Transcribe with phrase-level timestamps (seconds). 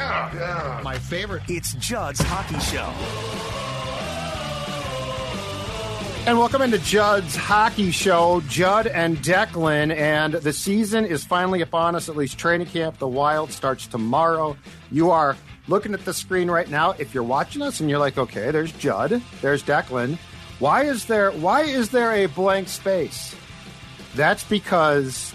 [0.00, 0.80] Yeah, yeah.
[0.82, 1.42] My favorite.
[1.48, 2.88] It's Judd's Hockey Show.
[6.26, 8.40] And welcome into Judd's Hockey Show.
[8.48, 12.98] Judd and Declan, and the season is finally upon us, at least training camp.
[12.98, 14.56] The Wild starts tomorrow.
[14.90, 15.36] You are
[15.68, 16.92] looking at the screen right now.
[16.92, 20.16] If you're watching us and you're like, okay, there's Judd, there's Declan.
[20.60, 23.34] Why is there why is there a blank space?
[24.14, 25.34] That's because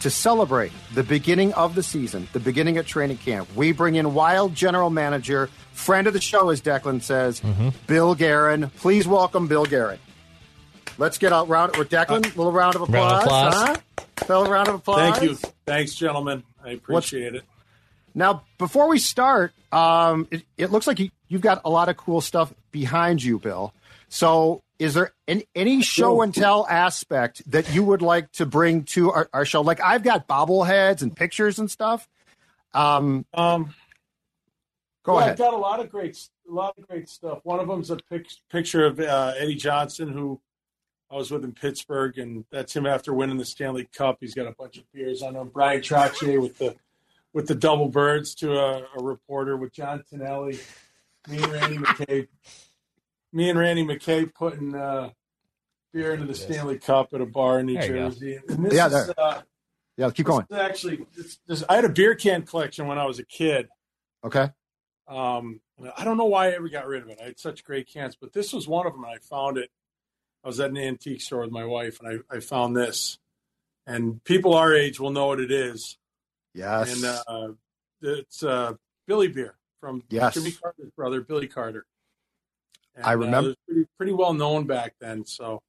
[0.00, 4.14] to celebrate the beginning of the season, the beginning of training camp, we bring in
[4.14, 7.42] Wild general manager, friend of the show, as Declan says,
[7.86, 8.70] Bill Guerin.
[8.76, 9.98] Please welcome Bill Guerin.
[10.98, 12.24] Let's get a round with Declan.
[12.24, 13.12] A little round of applause.
[13.12, 13.54] Round of applause.
[13.54, 14.04] Huh?
[14.28, 15.18] Little round of applause.
[15.18, 15.38] Thank you.
[15.66, 16.42] Thanks, gentlemen.
[16.64, 17.44] I appreciate it.
[18.14, 21.96] Now, before we start, um, it, it looks like you, you've got a lot of
[21.96, 23.72] cool stuff behind you, Bill.
[24.08, 28.84] So, is there an, any show and tell aspect that you would like to bring
[28.84, 29.60] to our, our show?
[29.60, 32.08] Like, I've got bobbleheads and pictures and stuff.
[32.72, 33.74] Um, Um,
[35.02, 35.32] go yeah, ahead.
[35.32, 36.16] I've got a lot of great,
[36.48, 37.40] a lot of great stuff.
[37.42, 40.40] One of them's a pic- picture of uh, Eddie Johnston, who
[41.10, 44.18] I was with in Pittsburgh, and that's him after winning the Stanley Cup.
[44.20, 45.48] He's got a bunch of beers on him.
[45.48, 46.76] Bryan Trottier with the
[47.32, 50.58] with the double birds to a, a reporter with John Tonelli,
[51.28, 52.28] me and Randy McKay,
[53.38, 55.10] me and Randy McKay putting uh,
[55.92, 57.86] beer into the Stanley Cup at a bar in New There.
[57.88, 58.40] Jersey.
[58.48, 59.14] And this Yeah, is, there.
[59.16, 59.40] uh,
[59.96, 60.44] yeah, keep going.
[60.50, 63.24] this is actually, this, this, I had a beer can collection when I was a
[63.24, 63.68] kid.
[64.24, 64.50] Okay.
[65.06, 65.60] Um,
[65.96, 67.18] I don't know why I ever got rid of it.
[67.22, 69.70] I had such great cans, but this was one of them, and I found it.
[70.44, 73.18] I was at an antique store with my wife, and I, I found this.
[73.86, 75.96] And people our age will know what it is.
[76.54, 76.92] Yes.
[76.94, 77.52] And uh,
[78.02, 78.72] it's uh,
[79.06, 80.34] Billy Beer from Yes.
[80.34, 81.86] Jimmy Carter's brother, Billy Carter.
[82.98, 85.62] And, I uh, remember- was pretty, pretty well known back then, so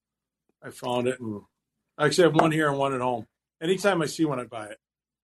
[0.64, 1.42] I found it, and
[1.98, 3.28] I actually have one here and one at home.
[3.62, 4.78] Anytime I see one, I buy it.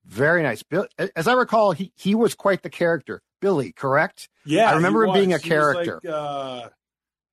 [0.05, 0.61] Very nice.
[0.61, 3.21] Bill, as I recall, he, he was quite the character.
[3.41, 4.29] Billy, correct?
[4.45, 5.99] Yeah, I remember him being a He character.
[6.03, 6.69] like, uh,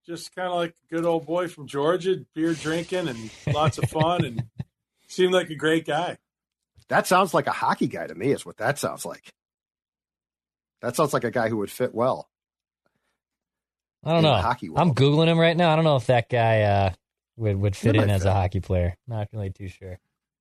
[0.06, 3.88] just kind of like a good old boy from Georgia, beer drinking and lots of
[3.90, 4.44] fun, and
[5.06, 6.16] seemed like a great guy.
[6.88, 9.32] That sounds like a hockey guy to me, is what that sounds like.
[10.80, 12.28] That sounds like a guy who would fit well.
[14.05, 14.35] I don't know.
[14.35, 14.80] hockey world.
[14.80, 15.73] I'm googling him right now.
[15.73, 16.92] I don't know if that guy uh,
[17.36, 18.29] would would fit in might as fit.
[18.29, 18.96] a hockey player.
[19.07, 19.98] Not really too sure.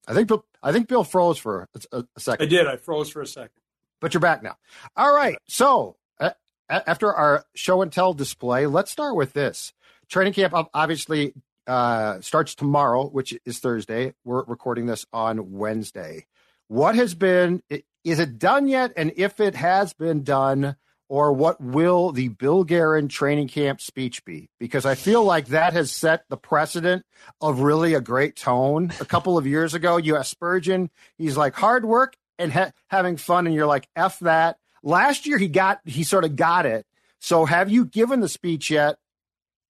[0.07, 2.45] I think Bill, I think Bill froze for a, a, a second.
[2.45, 2.67] I did.
[2.67, 3.51] I froze for a second.
[3.99, 4.55] but you're back now.
[4.97, 5.37] All right.
[5.47, 6.31] So uh,
[6.69, 9.73] after our show and tell display, let's start with this.
[10.09, 11.33] Training camp obviously
[11.67, 14.13] uh, starts tomorrow, which is Thursday.
[14.25, 16.25] We're recording this on Wednesday.
[16.67, 17.61] What has been?
[18.03, 18.93] Is it done yet?
[18.97, 20.75] And if it has been done,
[21.11, 24.49] or what will the Bill Guerin training camp speech be?
[24.61, 27.05] Because I feel like that has set the precedent
[27.41, 28.93] of really a great tone.
[29.01, 33.17] A couple of years ago, you asked Spurgeon, he's like hard work and ha- having
[33.17, 34.57] fun, and you're like f that.
[34.83, 36.85] Last year, he got he sort of got it.
[37.19, 38.95] So, have you given the speech yet?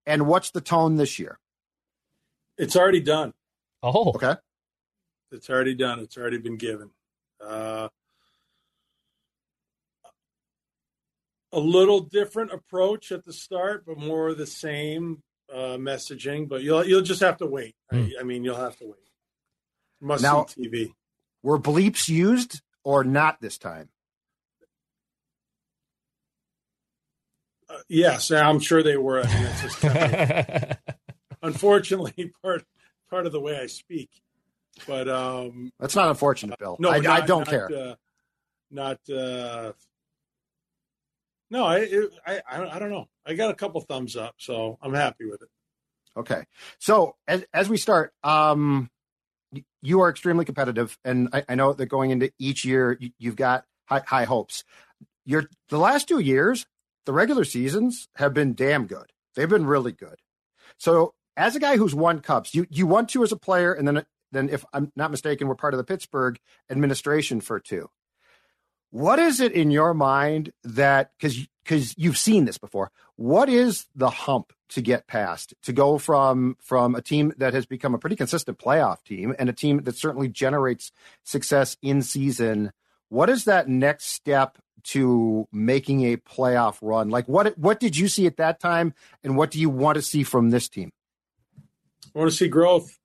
[0.06, 1.40] And what's the tone this year?
[2.60, 3.34] It's already done.
[3.82, 4.36] Oh, Okay.
[5.32, 5.98] It's already done.
[6.02, 6.92] It's already been given.
[7.44, 7.88] Uh,
[11.54, 15.22] a little different approach at the start, but more of the same
[15.54, 16.48] uh, messaging.
[16.48, 17.76] But you'll you'll just have to wait.
[17.92, 19.10] I, I mean, you'll have to wait.
[20.00, 20.94] Must Now- see TV.
[21.44, 23.90] Were bleeps used or not this time?
[27.70, 29.22] Uh, yes, I'm sure they were.
[29.22, 30.78] I mean, that's just kind of,
[31.42, 32.64] unfortunately part
[33.10, 34.10] part of the way I speak.
[34.88, 36.78] But um, That's not unfortunate, Bill.
[36.80, 37.72] no, I, I not- don't not, care.
[37.76, 37.96] Uh,
[38.70, 39.00] not.
[41.52, 43.10] No, I, it, I I don't know.
[43.26, 45.50] I got a couple thumbs up, so I'm happy with it.
[46.16, 46.46] Okay.
[46.80, 48.90] So as as we start, um,
[49.82, 53.36] you are extremely competitive, and I, I know that going into each year, you, you've
[53.36, 54.64] got high, high hopes.
[55.26, 56.66] Your the last two years,
[57.06, 59.12] the regular seasons have been damn good.
[59.36, 60.16] They've been really good.
[60.78, 63.86] So as a guy who's won cups, you you won two as a player, and
[63.86, 66.40] then then if I'm not mistaken, we're part of the Pittsburgh
[66.70, 67.90] administration for two.
[68.92, 72.92] What is it in your mind that because because you've seen this before?
[73.16, 77.66] What is the hump to get past to go from from a team that has
[77.66, 80.92] become a pretty consistent playoff team and a team that certainly generates
[81.24, 82.74] success in season?
[83.08, 87.10] What is that next step to making a playoff run?
[87.10, 88.94] Like what what did you see at that time,
[89.24, 90.92] and what do you want to see from this team?
[92.14, 92.98] I want to see growth.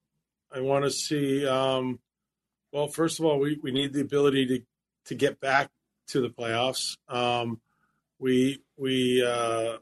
[0.51, 1.47] I want to see.
[1.47, 2.01] Um,
[2.73, 4.63] well, first of all, we, we need the ability to
[5.07, 5.71] to get back
[6.09, 6.97] to the playoffs.
[7.09, 7.61] Um,
[8.19, 9.79] we we uh,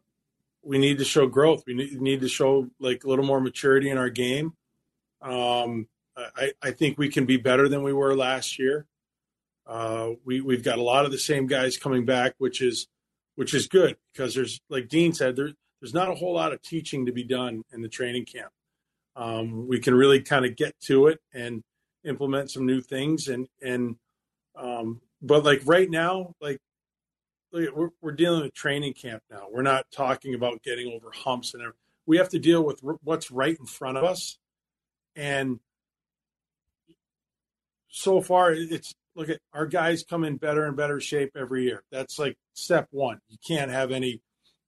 [0.62, 1.64] we need to show growth.
[1.66, 4.54] We need, to show like a little more maturity in our game.
[5.20, 5.86] Um,
[6.16, 8.86] I, I think we can be better than we were last year.
[9.66, 12.86] Uh, we we've got a lot of the same guys coming back, which is
[13.36, 15.50] which is good because there's like Dean said there
[15.80, 18.50] there's not a whole lot of teaching to be done in the training camp.
[19.16, 21.62] Um, we can really kind of get to it and
[22.04, 23.96] implement some new things and and
[24.56, 26.58] um, but like right now like
[27.52, 31.62] we're, we're dealing with training camp now we're not talking about getting over humps and
[31.62, 31.78] everything.
[32.06, 34.38] we have to deal with what's right in front of us
[35.16, 35.60] and
[37.88, 41.84] so far it's look at our guys come in better and better shape every year
[41.90, 44.20] that's like step one you can't have any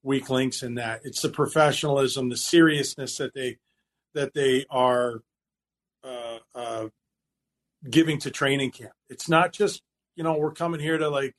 [0.03, 3.57] weak links in that it's the professionalism the seriousness that they
[4.15, 5.23] that they are
[6.03, 6.89] uh, uh,
[7.89, 8.93] giving to training camp.
[9.09, 9.83] It's not just,
[10.17, 11.35] you know, we're coming here to like,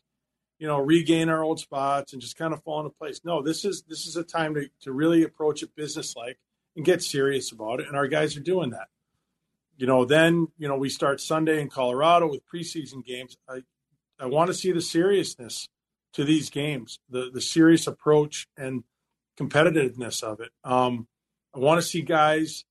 [0.59, 3.21] you know, regain our old spots and just kind of fall into place.
[3.23, 6.39] No, this is this is a time to, to really approach it business like
[6.75, 7.87] and get serious about it.
[7.87, 8.87] And our guys are doing that.
[9.75, 13.35] You know, then, you know, we start Sunday in Colorado with preseason games.
[13.49, 13.61] I
[14.19, 15.67] I want to see the seriousness
[16.13, 18.83] to these games, the the serious approach and
[19.39, 20.49] competitiveness of it.
[20.63, 21.07] Um,
[21.53, 22.65] I want to see guys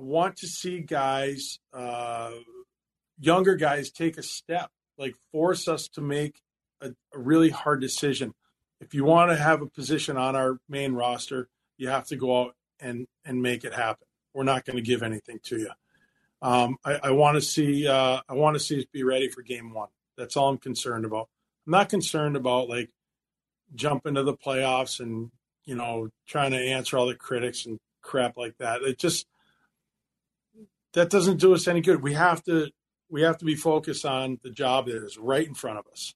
[0.00, 2.30] I want to see guys, uh,
[3.20, 6.40] younger guys, take a step, like force us to make
[6.80, 8.34] a, a really hard decision.
[8.80, 12.40] If you want to have a position on our main roster, you have to go
[12.40, 14.06] out and and make it happen.
[14.34, 15.70] We're not going to give anything to you.
[16.42, 19.42] Um, I, I want to see uh, I want to see us be ready for
[19.42, 19.90] game one.
[20.16, 21.28] That's all I'm concerned about.
[21.66, 22.90] I'm not concerned about like
[23.74, 25.30] jumping to the playoffs and
[25.64, 28.82] you know trying to answer all the critics and crap like that.
[28.82, 29.26] It just
[30.94, 32.02] that doesn't do us any good.
[32.02, 32.70] We have to
[33.10, 36.14] we have to be focused on the job that is right in front of us.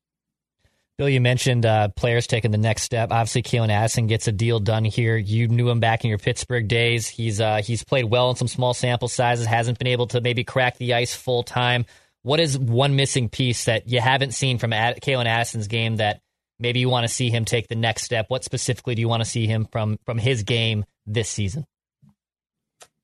[0.96, 3.10] Bill, you mentioned uh, players taking the next step.
[3.10, 5.16] Obviously, Calen Addison gets a deal done here.
[5.16, 7.08] You knew him back in your Pittsburgh days.
[7.08, 9.46] He's uh, he's played well in some small sample sizes.
[9.46, 11.84] Hasn't been able to maybe crack the ice full time.
[12.22, 16.20] What is one missing piece that you haven't seen from Ad- Addison's game that
[16.60, 18.26] maybe you want to see him take the next step?
[18.28, 21.66] What specifically do you want to see him from from his game this season?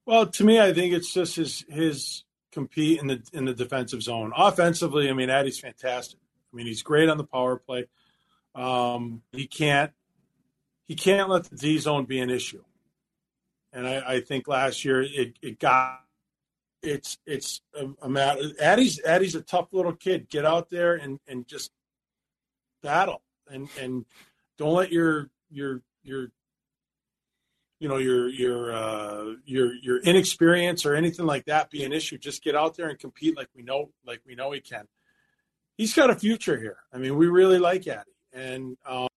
[0.07, 4.02] Well, to me, I think it's just his his compete in the in the defensive
[4.02, 4.32] zone.
[4.37, 6.19] Offensively, I mean, Addie's fantastic.
[6.52, 7.87] I mean, he's great on the power play.
[8.55, 9.93] Um, he can't
[10.88, 12.64] he can't let the D zone be an issue.
[13.73, 16.00] And I, I think last year it, it got
[16.82, 18.41] it's it's a, a matter.
[18.61, 20.29] Addie's Addie's a tough little kid.
[20.29, 21.70] Get out there and and just
[22.82, 24.05] battle and and
[24.58, 26.32] don't let your your your
[27.81, 32.19] you know your your uh, your your inexperience or anything like that be an issue.
[32.19, 34.87] Just get out there and compete like we know like we know he can.
[35.77, 36.77] He's got a future here.
[36.93, 39.09] I mean, we really like Addy, and um,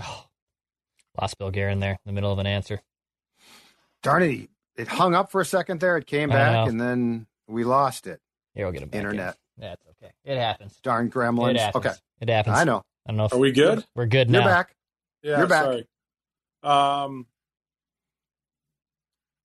[0.00, 0.24] oh,
[1.20, 2.80] lost Bill Guerin there in the middle of an answer.
[4.02, 4.48] Darn it!
[4.76, 5.98] It hung up for a second there.
[5.98, 8.20] It came back, and then we lost it.
[8.54, 8.98] Here, we'll get it back.
[9.00, 9.36] Internet.
[9.58, 9.62] In.
[9.64, 10.12] That's okay.
[10.24, 10.78] It happens.
[10.82, 11.50] Darn gremlins.
[11.50, 11.86] It happens.
[11.86, 11.94] Okay.
[12.20, 12.56] It happens.
[12.56, 12.82] I know.
[13.06, 13.24] I don't know.
[13.26, 13.84] If Are we good?
[13.94, 14.38] We're good now.
[14.38, 14.76] You're back.
[15.22, 15.64] Yeah, You're back.
[15.64, 15.86] Sorry.
[16.62, 17.26] Um,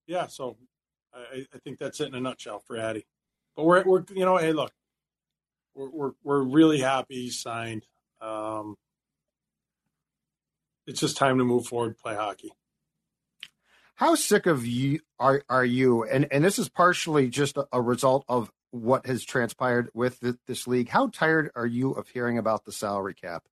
[0.08, 0.58] yeah, so
[1.14, 3.06] I, I think that's it in a nutshell for Addie.
[3.56, 4.72] But we're we're you know, hey, look,
[5.76, 7.86] we're we're, we're really happy he's signed.
[8.22, 8.76] Um,
[10.88, 12.52] it's just time to move forward, play hockey.
[13.96, 16.04] How sick of you are are you?
[16.04, 20.38] And and this is partially just a, a result of what has transpired with the,
[20.48, 20.90] this league.
[20.90, 23.44] How tired are you of hearing about the salary cap?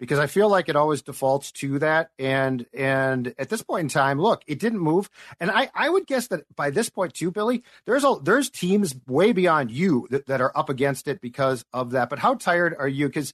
[0.00, 2.10] Because I feel like it always defaults to that.
[2.18, 5.08] And and at this point in time, look, it didn't move.
[5.38, 8.96] And I, I would guess that by this point too, Billy, there's a there's teams
[9.06, 12.08] way beyond you that, that are up against it because of that.
[12.08, 13.06] But how tired are you?
[13.06, 13.32] Because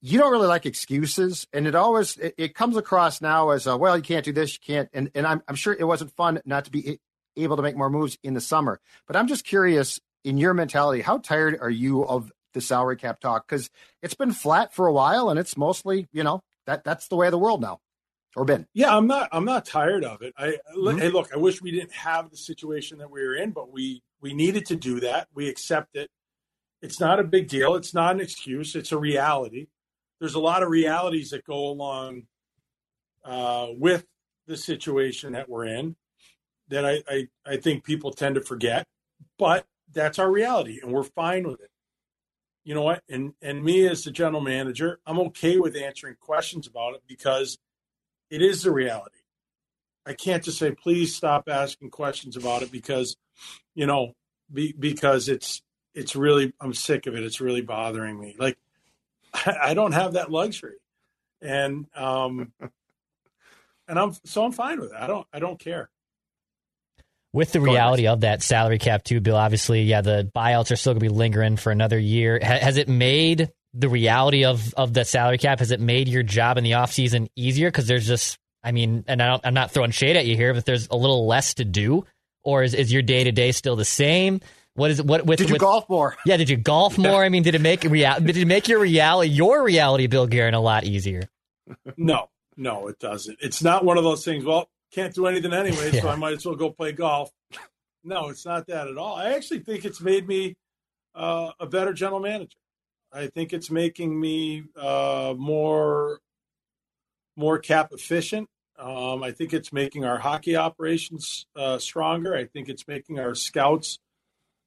[0.00, 3.76] you don't really like excuses, and it always it, it comes across now as a,
[3.76, 4.88] well, you can't do this, you can't.
[4.94, 6.98] And and I'm I'm sure it wasn't fun not to be
[7.36, 8.80] able to make more moves in the summer.
[9.06, 13.20] But I'm just curious in your mentality, how tired are you of the salary cap
[13.20, 13.70] talk because
[14.02, 17.26] it's been flat for a while and it's mostly you know that that's the way
[17.26, 17.80] of the world now
[18.36, 18.66] or been.
[18.74, 20.34] Yeah i'm not i'm not tired of it.
[20.36, 20.98] I mm-hmm.
[20.98, 24.02] hey look i wish we didn't have the situation that we were in but we
[24.20, 25.28] we needed to do that.
[25.34, 26.10] We accept it.
[26.82, 27.74] It's not a big deal.
[27.74, 28.74] It's not an excuse.
[28.74, 29.66] It's a reality.
[30.18, 32.24] There's a lot of realities that go along
[33.24, 34.06] uh, with
[34.46, 35.96] the situation that we're in
[36.68, 38.86] that I, I i think people tend to forget
[39.38, 41.70] but that's our reality and we're fine with it
[42.64, 43.02] you know what?
[43.08, 47.58] And and me as the general manager, I'm okay with answering questions about it because
[48.30, 49.16] it is the reality.
[50.06, 53.16] I can't just say please stop asking questions about it because
[53.74, 54.14] you know
[54.52, 55.62] be, because it's
[55.94, 57.22] it's really I'm sick of it.
[57.22, 58.36] It's really bothering me.
[58.38, 58.58] Like
[59.32, 60.76] I, I don't have that luxury,
[61.40, 62.52] and um,
[63.88, 64.98] and I'm so I'm fine with it.
[64.98, 65.90] I don't I don't care.
[67.32, 70.72] With the Go ahead, reality of that salary cap too, Bill, obviously, yeah, the buyouts
[70.72, 72.40] are still going to be lingering for another year.
[72.42, 75.60] Ha- has it made the reality of of the salary cap?
[75.60, 77.68] Has it made your job in the offseason easier?
[77.68, 80.54] Because there's just, I mean, and I don't, I'm not throwing shade at you here,
[80.54, 82.04] but there's a little less to do,
[82.42, 84.40] or is, is your day to day still the same?
[84.74, 85.38] What is what with?
[85.38, 86.16] Did you with, golf more?
[86.24, 87.22] Yeah, did you golf more?
[87.22, 88.18] I mean, did it make real?
[88.18, 91.28] Did it make your reality, your reality, Bill Guerin, a lot easier?
[91.96, 93.38] No, no, it doesn't.
[93.40, 94.44] It's not one of those things.
[94.44, 97.30] Well, can't do anything anyway, so I might as well go play golf.
[98.02, 99.16] No, it's not that at all.
[99.16, 100.56] I actually think it's made me
[101.14, 102.56] uh, a better general manager.
[103.12, 106.20] I think it's making me uh, more
[107.36, 108.48] more cap efficient.
[108.78, 112.34] Um, I think it's making our hockey operations uh, stronger.
[112.34, 113.98] I think it's making our scouts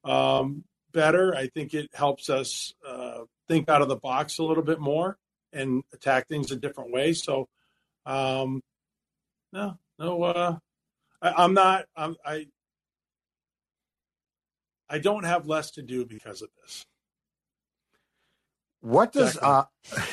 [0.04, 1.36] um, better.
[1.36, 5.18] I think it helps us uh, think out of the box a little bit more
[5.52, 7.14] and attack things a different way.
[7.14, 7.48] So,
[8.06, 8.62] um,
[9.52, 10.58] no, no, uh,
[11.22, 11.86] I, I'm not.
[11.96, 12.48] I'm, I
[14.90, 16.86] I don't have less to do because of this.
[18.82, 19.64] What does uh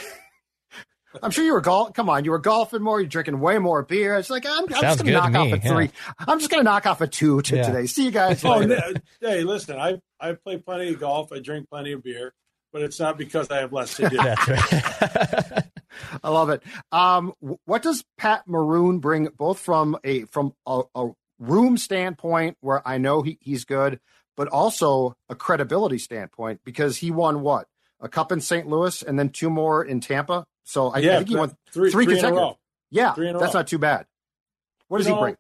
[1.23, 1.93] I'm sure you were golf.
[1.95, 3.01] Come on, you were golfing more.
[3.01, 4.15] You're drinking way more beer.
[4.15, 5.73] It's like I'm, I'm just gonna knock me, off a yeah.
[5.73, 5.91] three.
[6.21, 7.63] I'm just gonna knock off a two to Yeah.
[7.65, 7.87] today.
[7.87, 8.81] See you guys Oh, later.
[9.21, 11.33] no, hey, listen, I I play plenty of golf.
[11.33, 12.33] I drink plenty of beer,
[12.73, 14.19] but it's not because I have less to do.
[16.23, 16.63] I love it.
[16.93, 17.33] Um,
[17.65, 22.99] what does Pat Maroon bring, both from a from a, a room standpoint, where I
[22.99, 24.01] know he, he's good,
[24.37, 27.67] but also a credibility standpoint because he won what
[28.01, 28.67] a cup in St.
[28.67, 30.47] Louis and then two more in Tampa.
[30.65, 32.37] So I, I think he won three, three three in a consecutive.
[32.39, 32.59] row.
[32.91, 34.07] Yeah, Three that's not too bad.
[34.89, 35.37] What does You he bring?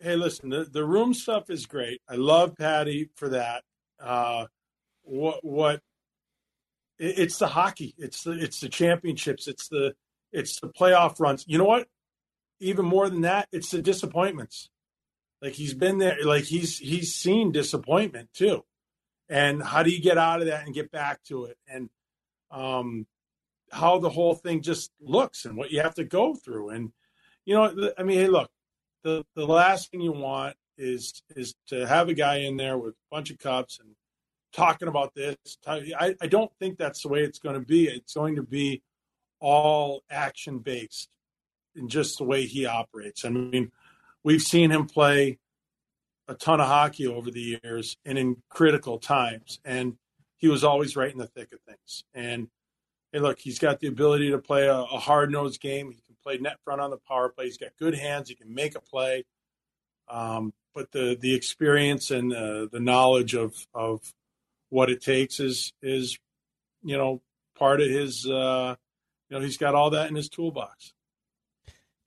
[0.00, 2.00] Hey, listen, the, the room stuff is great.
[2.08, 3.62] I love Patty for that.
[4.00, 4.46] Uh,
[5.02, 5.80] what what?
[7.02, 7.94] It- It's the hockey.
[7.98, 9.48] It's the it's the championships.
[9.48, 9.94] It's the
[10.32, 11.44] it's the playoff runs.
[11.46, 11.88] You know what?
[12.60, 14.70] Even more than that, it's the disappointments.
[15.42, 16.16] Like he's been there.
[16.24, 18.64] Like he's he's seen disappointment too,
[19.28, 21.58] and how do you get out of that and get back to it?
[21.66, 21.90] And
[22.52, 23.06] um,
[23.72, 26.68] how the whole thing just looks and what you have to go through.
[26.70, 26.92] And
[27.44, 28.50] you know, I mean, hey, look,
[29.02, 32.94] the the last thing you want is is to have a guy in there with
[32.94, 33.96] a bunch of cups and
[34.52, 35.36] talking about this.
[35.66, 37.88] I, I don't think that's the way it's going to be.
[37.88, 38.82] It's going to be
[39.40, 41.08] all action based
[41.74, 43.24] in just the way he operates.
[43.24, 43.72] I mean,
[44.22, 45.38] we've seen him play
[46.28, 49.96] a ton of hockey over the years and in critical times, and
[50.36, 52.04] he was always right in the thick of things.
[52.14, 52.48] And
[53.12, 55.90] hey, look, he's got the ability to play a, a hard nosed game.
[55.90, 57.46] He can play net front on the power play.
[57.46, 58.28] He's got good hands.
[58.28, 59.24] He can make a play.
[60.08, 64.00] Um, but the the experience and uh, the knowledge of of
[64.72, 66.18] what it takes is is
[66.82, 67.20] you know
[67.56, 68.74] part of his uh,
[69.28, 70.94] you know he's got all that in his toolbox.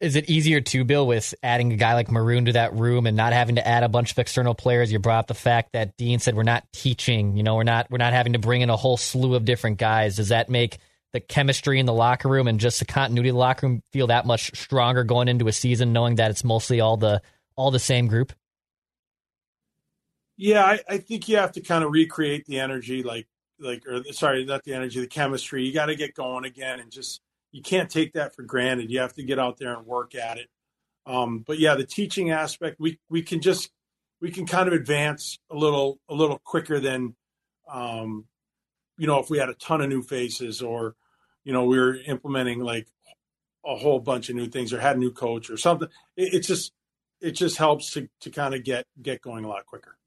[0.02, 3.16] Is it easier to Bill with adding a guy like Maroon to that room and
[3.16, 4.92] not having to add a bunch of external players?
[4.92, 7.90] You brought up the fact that Dean said we're not teaching, you know, we're not
[7.90, 10.16] we're not having to bring in a whole slew of different guys.
[10.16, 10.80] Does that make
[11.14, 14.08] the chemistry in the locker room and just the continuity of the locker room feel
[14.08, 17.22] that much stronger going into a season, knowing that it's mostly all the
[17.56, 18.34] all the same group?
[20.38, 23.28] Yeah, I, I think you have to kind of recreate the energy, like
[23.60, 25.64] like or sorry, not the energy, the chemistry.
[25.64, 28.92] You got to get going again, and just you can't take that for granted.
[28.92, 30.50] You have to get out there and work at it.
[31.06, 33.72] Um, but yeah, the teaching aspect, we we can just
[34.22, 37.16] we can kind of advance a little a little quicker than,
[37.72, 38.26] um,
[38.98, 40.96] you know, if we had a ton of new faces or,
[41.44, 42.88] you know, we were implementing like
[43.66, 45.88] a whole bunch of new things or had a new coach or something.
[46.18, 46.74] It, it just
[47.22, 49.98] it just helps to to kind of get get going a lot quicker.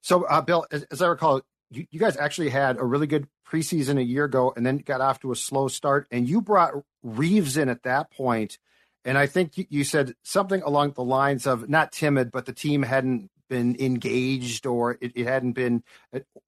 [0.00, 3.26] So, uh, Bill, as, as I recall, you, you guys actually had a really good
[3.48, 6.06] preseason a year ago, and then got off to a slow start.
[6.10, 8.58] And you brought Reaves in at that point,
[9.04, 12.52] and I think you, you said something along the lines of not timid, but the
[12.52, 15.82] team hadn't been engaged, or it, it hadn't been,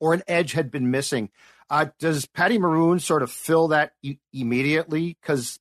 [0.00, 1.31] or an edge had been missing.
[1.69, 5.16] Uh, does Patty Maroon sort of fill that e- immediately?
[5.21, 5.59] Because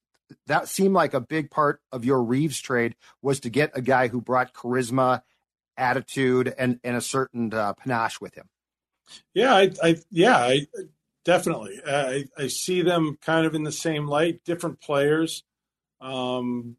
[0.48, 4.08] that seemed like a big part of your Reaves trade was to get a guy
[4.08, 5.22] who brought charisma
[5.78, 8.50] attitude and and a certain uh, panache with him.
[9.34, 10.68] Yeah, I, I yeah, I
[11.26, 11.80] definitely.
[11.86, 15.44] I, I see them kind of in the same light, different players,
[16.02, 16.78] um,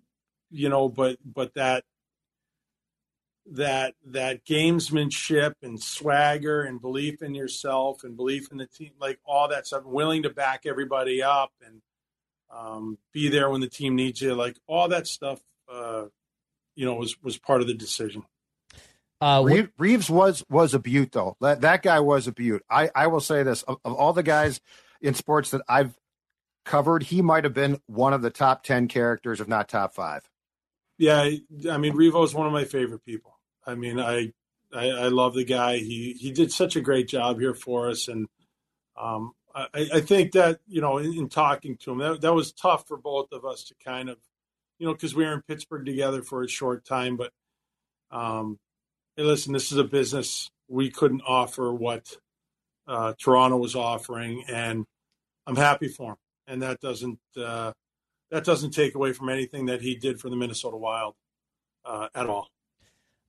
[0.50, 1.84] you know, but but that
[3.52, 9.18] that that gamesmanship and swagger and belief in yourself and belief in the team, like
[9.24, 11.82] all that stuff, willing to back everybody up and
[12.54, 16.04] um, be there when the team needs you, like all that stuff, uh,
[16.74, 18.24] you know, was was part of the decision.
[19.20, 21.36] Uh, wh- Reaves, Reaves was was a beaut though.
[21.40, 22.62] That that guy was a beaut.
[22.70, 24.60] I I will say this of, of all the guys
[25.00, 25.94] in sports that I've
[26.64, 30.28] covered, he might have been one of the top ten characters, if not top five.
[30.98, 31.40] Yeah, I,
[31.70, 33.38] I mean, Revo is one of my favorite people.
[33.66, 34.32] I mean, I
[34.72, 35.76] I, I, love the guy.
[35.76, 38.28] He he did such a great job here for us, and
[38.96, 42.52] um, I, I, think that you know, in, in, talking to him, that that was
[42.52, 44.18] tough for both of us to kind of,
[44.78, 47.16] you know, because we were in Pittsburgh together for a short time.
[47.16, 47.32] But
[48.10, 48.58] um,
[49.16, 50.50] hey, listen, this is a business.
[50.68, 52.16] We couldn't offer what
[52.86, 54.84] uh, Toronto was offering, and
[55.46, 56.18] I'm happy for him.
[56.46, 57.72] And that doesn't uh,
[58.30, 61.14] that doesn't take away from anything that he did for the Minnesota Wild
[61.84, 62.48] uh, at all.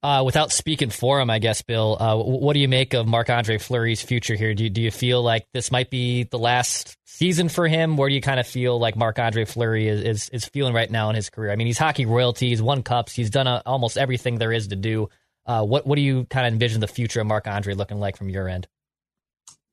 [0.03, 3.27] Uh, without speaking for him, I guess, Bill, uh, what do you make of Marc
[3.31, 4.53] Andre Fleury's future here?
[4.53, 7.97] Do you, do you feel like this might be the last season for him?
[7.97, 10.91] Where do you kind of feel like Marc Andre Fleury is, is, is, feeling right
[10.91, 11.51] now in his career?
[11.51, 14.67] I mean, he's hockey royalty, he's won cups, he's done a, almost everything there is
[14.67, 15.09] to do.
[15.45, 18.17] Uh, what, what do you kind of envision the future of Marc Andre looking like
[18.17, 18.67] from your end?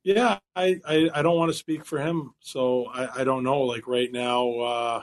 [0.04, 3.60] Yeah, I, I, I don't want to speak for him, so I, I don't know.
[3.60, 5.02] Like right now, uh,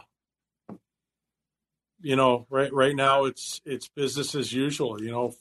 [2.01, 5.01] you know, right right now it's it's business as usual.
[5.01, 5.35] You know,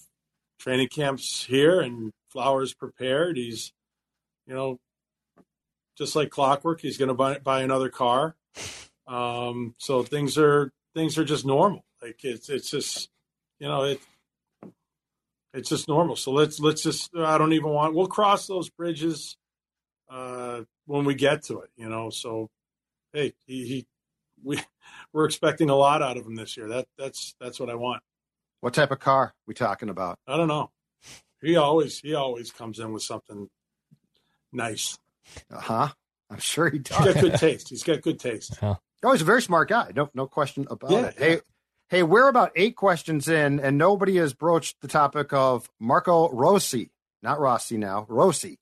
[0.58, 3.36] training camps here and Flowers prepared.
[3.36, 3.72] He's,
[4.46, 4.78] you know,
[5.96, 6.80] just like clockwork.
[6.80, 8.36] He's going to buy buy another car.
[9.06, 11.84] Um, so things are things are just normal.
[12.02, 13.08] Like it's it's just,
[13.58, 14.00] you know, it
[15.54, 16.16] it's just normal.
[16.16, 17.10] So let's let's just.
[17.16, 17.94] I don't even want.
[17.94, 19.36] We'll cross those bridges
[20.10, 21.70] uh, when we get to it.
[21.76, 22.10] You know.
[22.10, 22.50] So
[23.12, 23.86] hey, he, he
[24.42, 24.60] we
[25.12, 26.68] we're expecting a lot out of him this year.
[26.68, 28.02] That that's that's what I want.
[28.60, 30.18] What type of car we talking about?
[30.26, 30.70] I don't know.
[31.40, 33.48] He always he always comes in with something
[34.52, 34.98] nice.
[35.50, 35.88] Uh huh.
[36.30, 36.98] I'm sure he does.
[36.98, 37.68] He's got good taste.
[37.70, 38.56] He's got good taste.
[38.56, 38.76] Huh.
[39.02, 39.92] Oh, he's a very smart guy.
[39.94, 41.14] No no question about yeah, it.
[41.18, 41.26] Yeah.
[41.26, 41.40] Hey.
[41.90, 46.90] Hey, we're about eight questions in, and nobody has broached the topic of Marco Rossi,
[47.22, 48.58] not Rossi now, Rossi.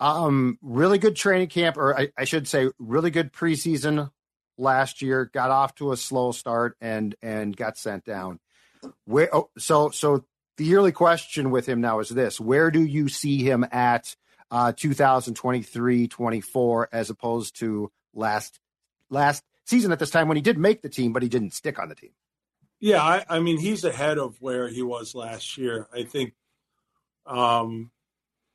[0.00, 4.10] Um, really good training camp, or I, I should say, really good preseason
[4.58, 8.40] last year, got off to a slow start and and got sent down.
[9.04, 10.24] Where oh, so so
[10.56, 14.16] the yearly question with him now is this: Where do you see him at
[14.50, 18.58] uh, 2023-24 as opposed to last
[19.08, 21.78] last season at this time when he did make the team, but he didn't stick
[21.78, 22.10] on the team?
[22.80, 25.88] Yeah, I, I mean he's ahead of where he was last year.
[25.94, 26.34] I think
[27.24, 27.90] um,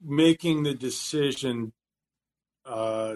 [0.01, 1.73] making the decision
[2.65, 3.15] uh,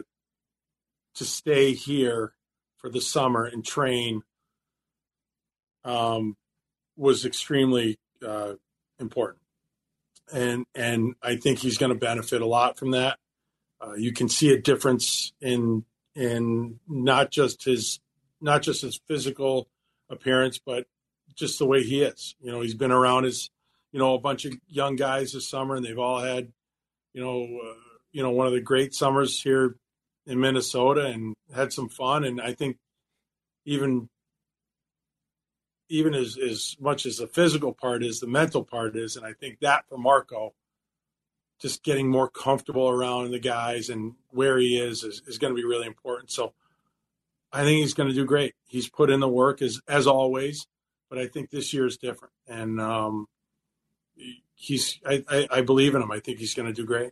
[1.15, 2.33] to stay here
[2.77, 4.23] for the summer and train
[5.83, 6.35] um,
[6.97, 8.53] was extremely uh,
[8.99, 9.43] important,
[10.33, 13.19] and and I think he's going to benefit a lot from that.
[13.79, 17.99] Uh, you can see a difference in in not just his
[18.41, 19.67] not just his physical
[20.09, 20.87] appearance, but
[21.35, 22.35] just the way he is.
[22.39, 23.49] You know, he's been around his
[23.91, 26.51] you know a bunch of young guys this summer, and they've all had
[27.13, 27.75] you know uh,
[28.11, 29.75] you know one of the great summers here
[30.25, 32.23] in Minnesota and had some fun.
[32.23, 32.77] And I think
[33.65, 34.09] even
[35.89, 39.33] even as as much as the physical part is, the mental part is, and I
[39.33, 40.53] think that for Marco,
[41.59, 45.57] just getting more comfortable around the guys and where he is is, is going to
[45.57, 46.31] be really important.
[46.31, 46.53] So
[47.51, 48.55] I think he's going to do great.
[48.67, 50.67] He's put in the work as as always,
[51.09, 53.27] but I think this year is different, and um,
[54.55, 56.11] he's I, I, I believe in him.
[56.11, 57.11] I think he's going to do great.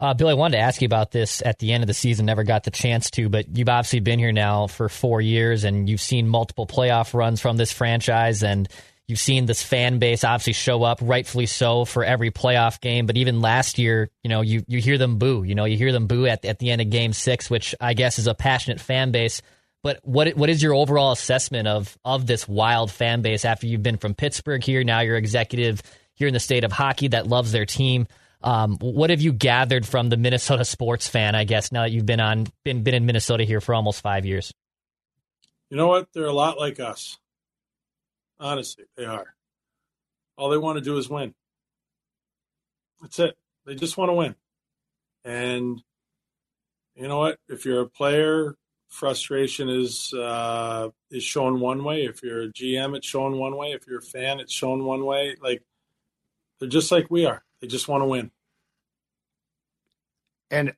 [0.00, 2.26] Uh, Bill, I wanted to ask you about this at the end of the season.
[2.26, 5.88] Never got the chance to, but you've obviously been here now for four years, and
[5.88, 8.68] you've seen multiple playoff runs from this franchise, and
[9.08, 13.06] you've seen this fan base obviously show up, rightfully so, for every playoff game.
[13.06, 15.42] But even last year, you know, you you hear them boo.
[15.42, 17.94] You know, you hear them boo at at the end of Game Six, which I
[17.94, 19.42] guess is a passionate fan base.
[19.82, 23.82] But what what is your overall assessment of of this wild fan base after you've
[23.82, 24.82] been from Pittsburgh here?
[24.82, 25.82] Now you're executive
[26.14, 28.06] here in the state of hockey that loves their team.
[28.42, 31.34] Um, what have you gathered from the Minnesota sports fan?
[31.34, 34.24] I guess now that you've been on been been in Minnesota here for almost five
[34.24, 34.52] years.
[35.70, 36.08] You know what?
[36.12, 37.18] They're a lot like us.
[38.40, 39.34] Honestly, they are.
[40.36, 41.34] All they want to do is win.
[43.00, 43.36] That's it.
[43.66, 44.34] They just want to win.
[45.24, 45.82] And
[46.94, 47.38] you know what?
[47.48, 48.54] If you're a player,
[48.88, 52.04] frustration is uh, is shown one way.
[52.04, 53.72] If you're a GM, it's shown one way.
[53.72, 55.36] If you're a fan, it's shown one way.
[55.40, 55.62] Like
[56.58, 57.44] they're just like we are.
[57.60, 58.30] They just want to win.
[60.50, 60.74] And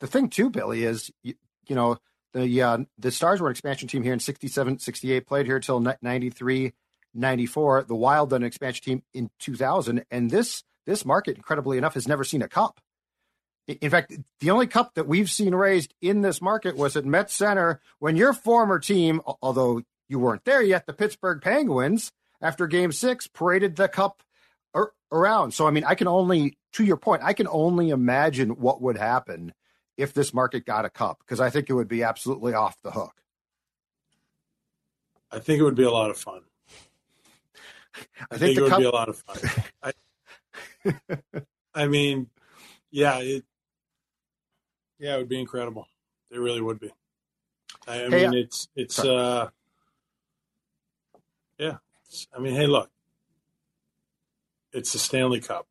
[0.00, 1.34] the thing too, Billy, is you,
[1.66, 1.98] you know
[2.32, 5.80] the uh, the Stars were an expansion team here in 67, 68, played here till
[5.80, 6.72] 93,
[7.14, 7.84] 94.
[7.84, 12.24] The Wild an expansion team in 2000, and this this market, incredibly enough, has never
[12.24, 12.80] seen a cup.
[13.66, 17.30] In fact, the only cup that we've seen raised in this market was at Met
[17.30, 22.92] Center when your former team, although you weren't there yet, the Pittsburgh Penguins, after Game
[22.92, 24.22] Six, paraded the cup
[25.12, 25.52] around.
[25.52, 28.96] So, I mean, I can only, to your point, I can only imagine what would
[28.96, 29.52] happen
[29.96, 32.90] if this market got a cup because I think it would be absolutely off the
[32.90, 33.14] hook.
[35.30, 36.42] I think it would be a lot of fun.
[37.94, 38.00] I,
[38.30, 38.78] I think, think, it would cup...
[38.78, 39.36] be a lot of fun.
[41.42, 42.28] I, I mean,
[42.90, 43.44] yeah, it,
[44.98, 45.86] yeah, it would be incredible.
[46.30, 46.92] It really would be.
[47.86, 49.10] I, I Hey, mean, uh, it's it's sorry.
[49.10, 49.48] uh,
[51.58, 51.76] yeah.
[52.06, 52.90] It's, I mean, hey, look,
[54.72, 55.66] it's the Stanley Cup.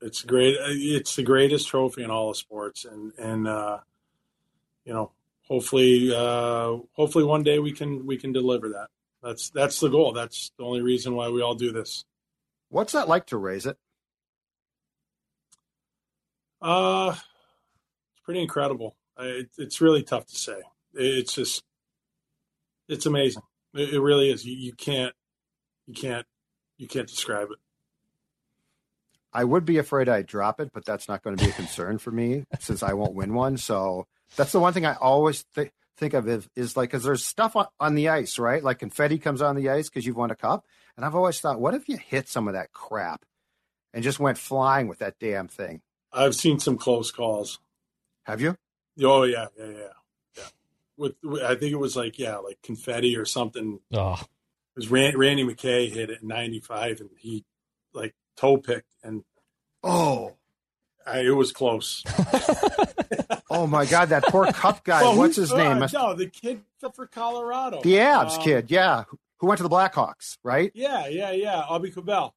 [0.00, 0.56] It's great.
[0.60, 3.78] It's the greatest trophy in all of sports, and and uh,
[4.84, 5.12] you know,
[5.48, 8.88] hopefully, uh, hopefully one day we can we can deliver that.
[9.22, 10.12] That's that's the goal.
[10.12, 12.04] That's the only reason why we all do this.
[12.68, 13.76] What's that like to raise it?
[16.60, 17.14] Uh,
[18.28, 18.94] pretty incredible.
[19.16, 20.60] I, it, it's really tough to say.
[20.92, 21.64] It's just,
[22.86, 23.40] it's amazing.
[23.72, 24.44] It, it really is.
[24.44, 25.14] You, you can't,
[25.86, 26.26] you can't,
[26.76, 27.56] you can't describe it.
[29.32, 31.96] I would be afraid I'd drop it, but that's not going to be a concern
[31.96, 33.56] for me since I won't win one.
[33.56, 37.24] So that's the one thing I always th- think of is, is like, because there's
[37.24, 38.62] stuff on, on the ice, right?
[38.62, 40.66] Like confetti comes on the ice because you've won a cup.
[40.98, 43.24] And I've always thought, what if you hit some of that crap
[43.94, 45.80] and just went flying with that damn thing?
[46.12, 47.58] I've seen some close calls.
[48.28, 48.56] Have you?
[49.02, 49.78] Oh yeah, yeah, yeah,
[50.36, 50.42] yeah.
[50.96, 53.80] With, with I think it was like yeah, like confetti or something.
[53.92, 57.44] Oh, It was Randy, Randy McKay hit it in '95, and he
[57.92, 59.24] like toe picked, and
[59.82, 60.34] Oh,
[61.06, 62.04] I, it was close.
[63.50, 65.02] oh my God, that poor cup guy.
[65.02, 65.82] Well, What's who- his name?
[65.82, 66.62] uh, no, the kid
[66.94, 67.80] for Colorado.
[67.82, 68.70] The Avs Um, kid.
[68.70, 69.04] Yeah.
[69.38, 70.72] Who went to the Blackhawks, right?
[70.74, 71.62] Yeah, yeah, yeah.
[71.70, 72.32] Aubé-Kubel.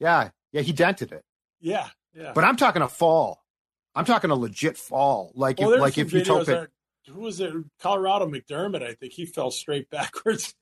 [0.00, 0.30] Yeah.
[0.52, 0.60] Yeah.
[0.62, 1.24] He dented it.
[1.60, 2.32] Yeah, yeah.
[2.34, 3.43] But I'm talking a fall.
[3.94, 5.32] I'm talking a legit fall.
[5.34, 6.46] Like, well, if, like if you pick.
[6.46, 6.68] that-
[7.06, 7.52] who was it?
[7.80, 8.82] Colorado McDermott.
[8.82, 10.54] I think he fell straight backwards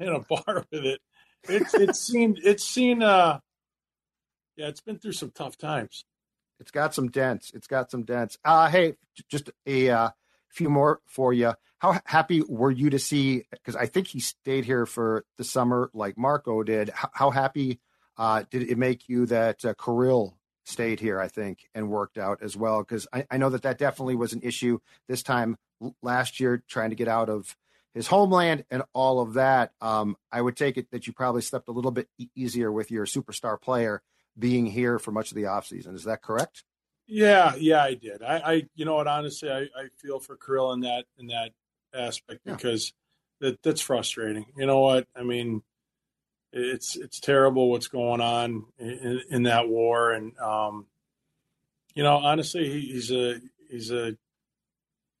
[0.00, 1.00] in a bar with it.
[1.44, 3.02] It's it's seen it's seen.
[3.02, 3.38] uh
[4.56, 6.04] Yeah, it's been through some tough times.
[6.60, 7.52] It's got some dents.
[7.54, 8.38] It's got some dents.
[8.44, 8.94] Uh, hey,
[9.28, 10.10] just a uh,
[10.48, 11.52] few more for you.
[11.78, 13.44] How happy were you to see?
[13.50, 16.90] Because I think he stayed here for the summer, like Marco did.
[16.90, 17.80] How, how happy
[18.16, 21.20] uh, did it make you that uh, Kirill stayed here?
[21.20, 22.82] I think and worked out as well.
[22.82, 25.56] Because I, I know that that definitely was an issue this time
[26.02, 27.56] last year, trying to get out of
[27.94, 29.72] his homeland and all of that.
[29.80, 33.06] Um, I would take it that you probably slept a little bit easier with your
[33.06, 34.02] superstar player
[34.38, 35.94] being here for much of the offseason.
[35.94, 36.64] Is that correct?
[37.06, 38.22] Yeah, yeah, I did.
[38.22, 39.06] I, I you know what?
[39.06, 41.50] Honestly, I, I feel for Kirill in that in that
[41.94, 42.54] aspect Yeah.
[42.54, 42.92] because
[43.40, 44.46] that that's frustrating.
[44.56, 45.06] You know what?
[45.14, 45.62] I mean,
[46.54, 50.86] it's it's terrible what's going on in, in that war, and um,
[51.94, 54.16] you know, honestly, he, he's a he's a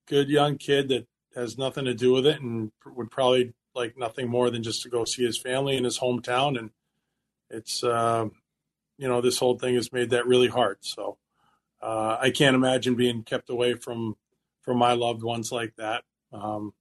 [0.06, 4.28] good young kid that has nothing to do with it, and would probably like nothing
[4.28, 6.70] more than just to go see his family in his hometown, and
[7.50, 8.32] it's um,
[8.96, 10.78] you know, this whole thing has made that really hard.
[10.82, 11.18] So
[11.82, 14.16] uh, I can't imagine being kept away from
[14.62, 16.04] from my loved ones like that.
[16.32, 16.72] Um,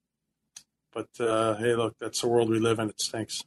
[0.93, 2.89] but uh, hey, look, that's the world we live in.
[2.89, 3.43] It stinks.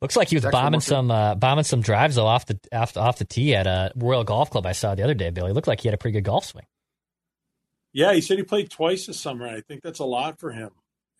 [0.00, 3.18] Looks like he was bombing some uh, bombing some drives though off the off, off
[3.18, 5.30] the tee at a Royal Golf Club I saw the other day.
[5.30, 6.66] Billy looked like he had a pretty good golf swing.
[7.92, 9.46] Yeah, he said he played twice this summer.
[9.46, 10.70] I think that's a lot for him.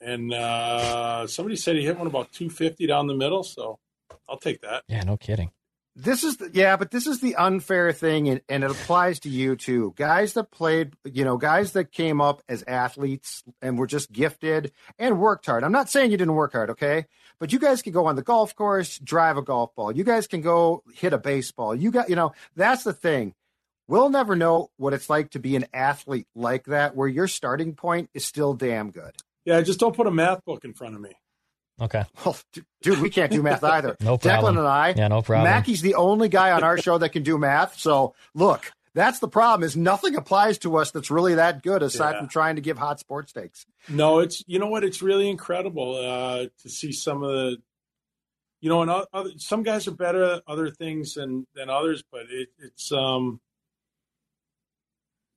[0.00, 3.44] And uh, somebody said he hit one about 250 down the middle.
[3.44, 3.78] So
[4.28, 4.82] I'll take that.
[4.88, 5.50] Yeah, no kidding.
[5.96, 9.28] This is the, yeah, but this is the unfair thing, and, and it applies to
[9.28, 9.94] you too.
[9.96, 14.72] Guys that played, you know, guys that came up as athletes and were just gifted
[14.98, 15.62] and worked hard.
[15.62, 17.06] I'm not saying you didn't work hard, okay?
[17.40, 19.92] But you guys can go on the golf course, drive a golf ball.
[19.92, 21.74] You guys can go hit a baseball.
[21.74, 23.34] You got, you know, that's the thing.
[23.86, 27.74] We'll never know what it's like to be an athlete like that, where your starting
[27.74, 29.12] point is still damn good.
[29.44, 31.10] Yeah, just don't put a math book in front of me.
[31.80, 32.36] Okay, Well,
[32.82, 33.96] dude, we can't do math either.
[34.00, 34.54] No problem.
[34.54, 35.44] Declan and I, yeah, no problem.
[35.50, 37.78] Mackey's the only guy on our show that can do math.
[37.78, 42.12] So look, that's the problem is nothing applies to us that's really that good aside
[42.12, 42.18] Yeah.
[42.20, 43.66] from trying to give hot sports takes.
[43.88, 44.84] No, it's you know what?
[44.84, 47.56] It's really incredible uh, to see some of the,
[48.60, 52.22] you know, and other, some guys are better at other things than than others, but
[52.30, 53.40] it, it's um,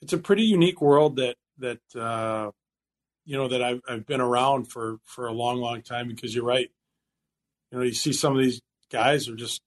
[0.01, 2.51] it's a pretty unique world that that uh,
[3.25, 6.07] you know that I've I've been around for for a long, long time.
[6.07, 6.69] Because you're right,
[7.71, 9.61] you know, you see some of these guys are just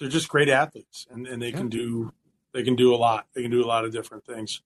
[0.00, 2.12] they're just great athletes, and and they can do
[2.54, 3.26] they can do a lot.
[3.34, 4.62] They can do a lot of different things.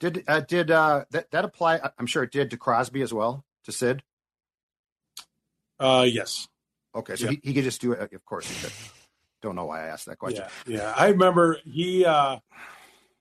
[0.00, 1.80] Did uh, did uh, that that apply?
[1.98, 4.02] I'm sure it did to Crosby as well to Sid.
[5.80, 6.48] Uh, yes.
[6.94, 7.30] Okay, so Yeah.
[7.32, 8.12] he, he could just do it.
[8.12, 8.72] Of course, he could.
[9.42, 10.44] Don't know why I asked that question.
[10.66, 10.94] Yeah, yeah.
[10.96, 12.38] I remember he uh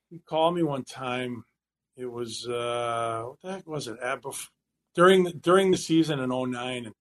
[0.10, 1.44] he called me one time.
[1.98, 4.00] It was uh what the heck was it?
[4.02, 4.48] At bef-
[4.96, 6.96] during the, during the season in 09 and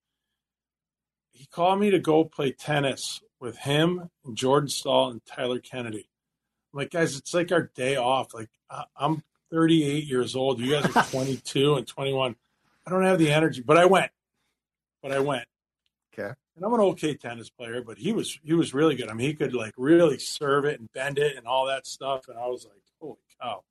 [1.32, 6.08] he called me to go play tennis with him and Jordan Staal and Tyler Kennedy.
[6.74, 8.34] I'm like, guys, it's like our day off.
[8.34, 10.58] Like I- I'm 38 years old.
[10.58, 12.34] You guys are 22 and 21.
[12.86, 14.10] I don't have the energy, but I went.
[15.00, 15.46] But I went.
[16.12, 16.32] Okay.
[16.56, 19.08] and I'm an okay tennis player, but he was he was really good.
[19.08, 22.28] I mean, he could like really serve it and bend it and all that stuff.
[22.28, 23.62] And I was like, holy cow!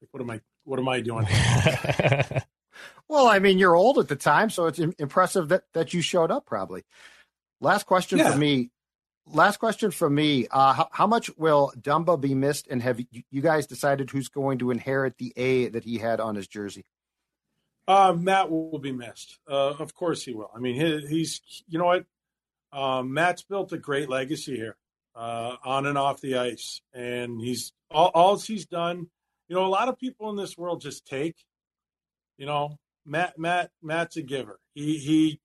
[0.00, 1.26] Like, what am I what am I doing?
[3.08, 6.30] well, I mean, you're old at the time, so it's impressive that that you showed
[6.30, 6.46] up.
[6.46, 6.84] Probably.
[7.60, 8.32] Last question yeah.
[8.32, 8.70] for me.
[9.26, 10.46] Last question from me.
[10.50, 14.58] Uh, how, how, much will Dumba be missed, and have you guys decided who's going
[14.58, 16.84] to inherit the A that he had on his jersey?
[17.86, 19.38] Uh, Matt will be missed.
[19.48, 20.50] Uh, of course he will.
[20.54, 22.04] I mean, he, he's you know what?
[22.72, 24.76] Um, Matt's built a great legacy here,
[25.14, 29.08] uh, on and off the ice, and he's all, all he's done.
[29.48, 31.36] You know, a lot of people in this world just take.
[32.38, 34.58] You know, Matt, Matt, Matt's a giver.
[34.74, 35.40] He he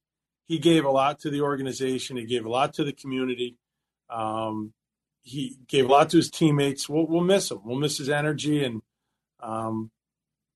[0.48, 2.18] he gave a lot to the organization.
[2.18, 3.58] He gave a lot to the community.
[4.10, 4.74] Um,
[5.22, 6.88] he gave a lot to his teammates.
[6.88, 7.60] We'll, we'll miss him.
[7.64, 8.82] We'll miss his energy and
[9.40, 9.92] um,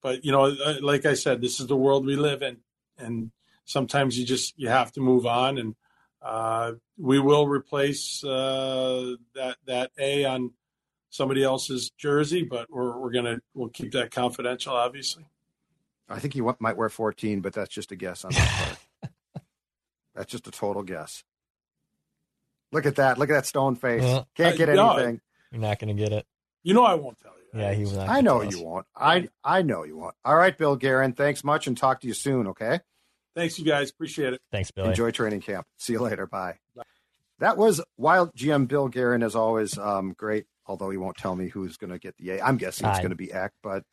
[0.01, 2.57] but you know, uh, like I said, this is the world we live in,
[2.97, 3.31] and
[3.65, 5.57] sometimes you just you have to move on.
[5.57, 5.75] And
[6.21, 10.51] uh, we will replace uh, that that A on
[11.09, 15.25] somebody else's jersey, but we're we're gonna we'll keep that confidential, obviously.
[16.09, 19.13] I think he might wear 14, but that's just a guess on that part.
[20.15, 21.23] that's just a total guess.
[22.71, 23.17] Look at that!
[23.17, 24.03] Look at that stone face.
[24.35, 25.21] Can't get anything.
[25.51, 26.25] You're not going to get it.
[26.63, 27.59] You know I won't tell you.
[27.59, 27.97] Yeah, he was.
[27.97, 28.85] I know you won't.
[28.95, 30.15] I I know you won't.
[30.23, 31.13] All right, Bill Guerin.
[31.13, 32.47] Thanks much, and talk to you soon.
[32.47, 32.79] Okay.
[33.35, 33.89] Thanks, you guys.
[33.89, 34.41] Appreciate it.
[34.51, 34.85] Thanks, Bill.
[34.85, 35.65] Enjoy training camp.
[35.77, 36.27] See you later.
[36.27, 36.57] Bye.
[36.75, 36.83] Bye.
[37.39, 39.77] That was Wild GM Bill Guerin, as always.
[39.77, 40.45] Um, great.
[40.67, 42.41] Although he won't tell me who's going to get the A.
[42.41, 43.51] I'm guessing it's going to be Eck.
[43.63, 43.83] But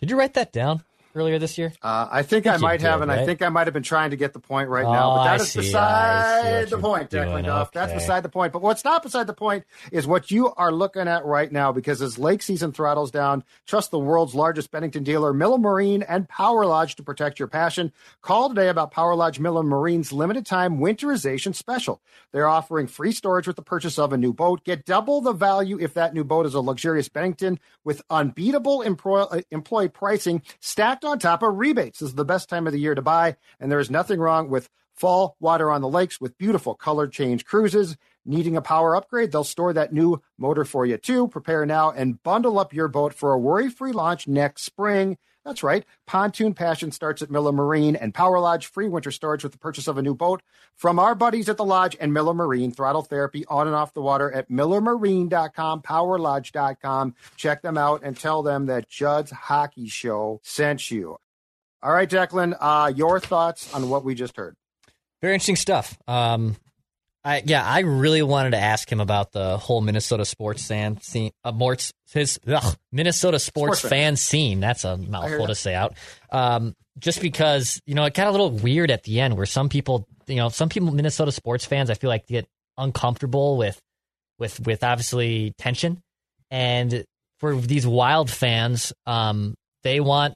[0.00, 0.82] did you write that down?
[1.14, 1.72] Earlier this year?
[1.82, 3.20] Uh, I think I, think I might have, did, and right?
[3.20, 5.16] I think I might have been trying to get the point right oh, now.
[5.16, 7.68] But that I is see, beside the point, Declan Duff.
[7.68, 7.80] Okay.
[7.80, 8.52] That's beside the point.
[8.52, 12.02] But what's not beside the point is what you are looking at right now, because
[12.02, 16.66] as lake season throttles down, trust the world's largest Bennington dealer, Miller Marine and Power
[16.66, 17.92] Lodge to protect your passion.
[18.22, 22.00] Call today about Power Lodge Miller Marine's limited time winterization special.
[22.32, 24.64] They're offering free storage with the purchase of a new boat.
[24.64, 29.44] Get double the value if that new boat is a luxurious Bennington with unbeatable employee,
[29.50, 32.94] employee pricing stacked on top of rebates this is the best time of the year
[32.94, 36.74] to buy, and there is nothing wrong with fall water on the lakes with beautiful
[36.74, 37.96] color change cruises.
[38.24, 41.28] Needing a power upgrade, they'll store that new motor for you too.
[41.28, 45.16] Prepare now and bundle up your boat for a worry free launch next spring.
[45.48, 45.86] That's right.
[46.06, 48.66] Pontoon Passion starts at Miller Marine and Power Lodge.
[48.66, 50.42] Free winter storage with the purchase of a new boat
[50.76, 52.70] from our buddies at the Lodge and Miller Marine.
[52.70, 57.14] Throttle therapy on and off the water at millermarine.com, powerlodge.com.
[57.36, 61.16] Check them out and tell them that Judd's Hockey Show sent you.
[61.82, 64.54] All right, Declan, uh, your thoughts on what we just heard?
[65.22, 65.96] Very interesting stuff.
[66.06, 66.56] Um,
[67.28, 71.30] I yeah, I really wanted to ask him about the whole Minnesota sports fan scene.
[71.44, 74.60] Uh, Mort's, his ugh, Minnesota sports, sports fan scene.
[74.60, 75.92] That's a mouthful to say out.
[76.32, 79.68] Um, just because you know it got a little weird at the end, where some
[79.68, 83.78] people, you know, some people, Minnesota sports fans, I feel like get uncomfortable with,
[84.38, 86.00] with, with obviously tension,
[86.50, 87.04] and
[87.40, 90.34] for these wild fans, um, they want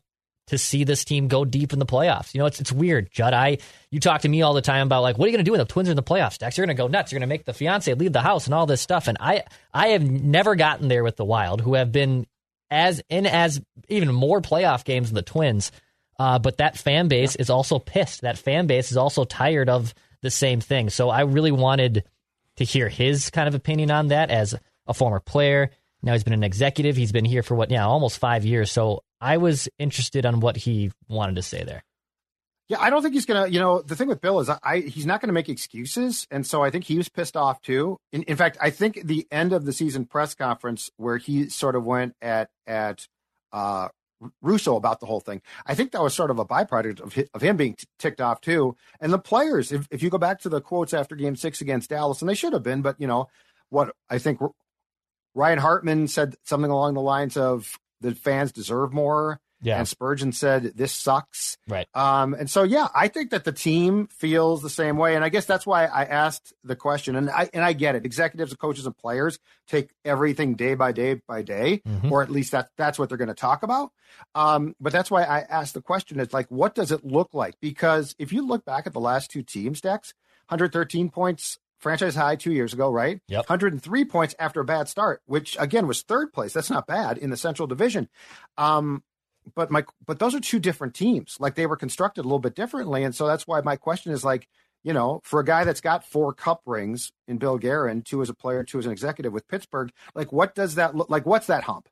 [0.48, 2.34] to see this team go deep in the playoffs.
[2.34, 3.32] You know, it's it's weird, Judd.
[3.32, 3.58] I
[3.90, 5.52] you talk to me all the time about like, what are you going to do
[5.52, 6.38] when the Twins are in the playoffs?
[6.38, 7.12] Dex, you're going to go nuts.
[7.12, 9.08] You're going to make the fiance leave the house and all this stuff.
[9.08, 12.26] And I I have never gotten there with the Wild, who have been
[12.70, 15.70] as in as even more playoff games than the Twins.
[16.18, 18.20] Uh, but that fan base is also pissed.
[18.20, 20.90] That fan base is also tired of the same thing.
[20.90, 22.04] So I really wanted
[22.56, 24.54] to hear his kind of opinion on that as
[24.86, 25.70] a former player.
[26.02, 26.96] Now he's been an executive.
[26.96, 28.70] He's been here for what, yeah, almost five years.
[28.70, 31.84] So I was interested on what he wanted to say there.
[32.68, 33.46] Yeah, I don't think he's gonna.
[33.46, 36.62] You know, the thing with Bill is, I he's not gonna make excuses, and so
[36.62, 37.98] I think he was pissed off too.
[38.12, 41.76] In, in fact, I think the end of the season press conference where he sort
[41.76, 43.06] of went at at
[43.52, 43.88] uh,
[44.40, 47.28] Russo about the whole thing, I think that was sort of a byproduct of his,
[47.34, 48.76] of him being t- ticked off too.
[49.00, 51.90] And the players, if if you go back to the quotes after Game Six against
[51.90, 53.28] Dallas, and they should have been, but you know
[53.68, 54.40] what I think
[55.34, 59.40] Ryan Hartman said something along the lines of the fans deserve more.
[59.64, 59.78] Yeah.
[59.78, 61.56] And Spurgeon said, this sucks.
[61.68, 61.86] Right.
[61.94, 65.14] Um, and so, yeah, I think that the team feels the same way.
[65.14, 67.14] And I guess that's why I asked the question.
[67.14, 68.04] And I, and I get it.
[68.04, 69.38] Executives and coaches and players
[69.68, 72.12] take everything day by day by day, mm-hmm.
[72.12, 73.92] or at least that, that's what they're going to talk about.
[74.34, 77.54] Um, but that's why I asked the question is like, what does it look like?
[77.60, 80.12] Because if you look back at the last two teams, Dex,
[80.48, 83.20] 113 points franchise high two years ago, right?
[83.28, 83.48] Yep.
[83.48, 86.52] 103 points after a bad start, which again was third place.
[86.52, 88.08] That's not bad in the Central Division.
[88.56, 89.02] Um,
[89.54, 91.36] but my but those are two different teams.
[91.40, 94.24] Like they were constructed a little bit differently, and so that's why my question is
[94.24, 94.48] like,
[94.84, 98.30] you know, for a guy that's got four cup rings in Bill Guerin, two as
[98.30, 101.26] a player, two as an executive with Pittsburgh, like what does that look like?
[101.26, 101.88] What's that hump?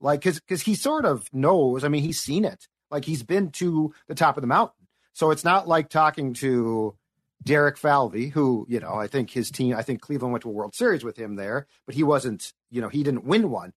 [0.00, 1.84] Like, because because he sort of knows.
[1.84, 2.68] I mean, he's seen it.
[2.90, 6.96] Like he's been to the top of the mountain, so it's not like talking to
[7.42, 10.52] Derek Falvey, who, you know, I think his team, I think Cleveland went to a
[10.52, 13.72] World Series with him there, but he wasn't, you know, he didn't win one.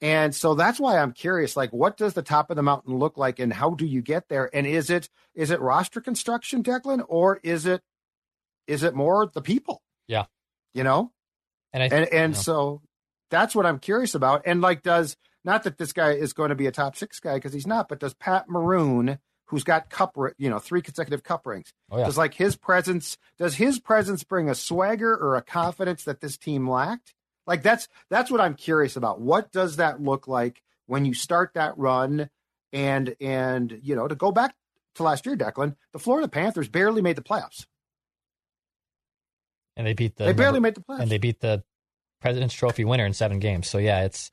[0.00, 3.18] And so that's why I'm curious, like, what does the top of the mountain look
[3.18, 4.48] like and how do you get there?
[4.54, 7.82] And is it, is it roster construction, Declan, or is it,
[8.68, 9.82] is it more the people?
[10.06, 10.26] Yeah.
[10.72, 11.12] You know?
[11.72, 12.32] And I, And, and you know.
[12.42, 12.82] so
[13.30, 14.42] that's what I'm curious about.
[14.46, 17.34] And like, does, not that this guy is going to be a top six guy
[17.34, 19.18] because he's not, but does Pat Maroon,
[19.48, 22.04] who's got cup, you know, three consecutive cup rings, Oh, yeah.
[22.04, 26.36] does like his presence, does his presence bring a swagger or a confidence that this
[26.36, 27.14] team lacked?
[27.46, 29.20] Like that's that's what I'm curious about.
[29.20, 32.28] What does that look like when you start that run?
[32.72, 34.54] And and you know, to go back
[34.96, 37.64] to last year, Declan, the Florida Panthers barely made the playoffs.
[39.76, 41.00] and they beat the They barely number- made the playoffs.
[41.00, 41.62] and they beat the
[42.20, 43.68] President's Trophy winner in seven games.
[43.68, 44.30] So yeah, it's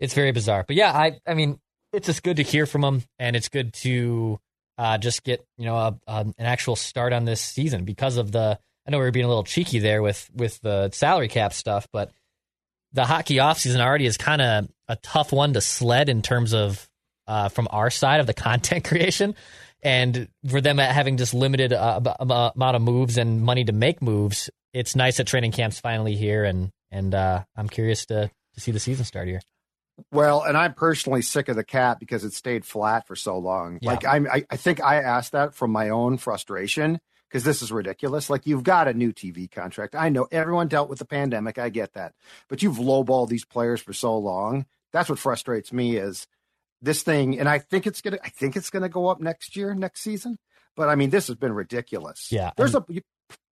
[0.00, 0.64] it's very bizarre.
[0.66, 1.60] But yeah, I I mean,
[1.92, 4.40] it's just good to hear from them, and it's good to
[4.78, 8.32] uh, just get you know a, a, an actual start on this season because of
[8.32, 8.58] the.
[8.86, 11.88] I know we were being a little cheeky there with with the salary cap stuff,
[11.92, 12.12] but
[12.92, 16.88] the hockey offseason already is kind of a tough one to sled in terms of
[17.26, 19.34] uh, from our side of the content creation.
[19.82, 24.02] And for them having just limited uh, ab- amount of moves and money to make
[24.02, 28.60] moves, it's nice that training camp's finally here, and and uh, I'm curious to to
[28.60, 29.40] see the season start here.
[30.12, 33.78] Well, and I'm personally sick of the cap because it stayed flat for so long.
[33.80, 33.90] Yeah.
[33.90, 37.72] Like I'm, I, I think I asked that from my own frustration because this is
[37.72, 38.28] ridiculous.
[38.28, 39.94] Like you've got a new TV contract.
[39.94, 41.58] I know everyone dealt with the pandemic.
[41.58, 42.14] I get that,
[42.48, 44.66] but you've lowballed these players for so long.
[44.92, 46.26] That's what frustrates me is
[46.82, 47.38] this thing.
[47.38, 50.38] And I think it's gonna, I think it's gonna go up next year, next season.
[50.76, 52.30] But I mean, this has been ridiculous.
[52.30, 52.84] Yeah, there's a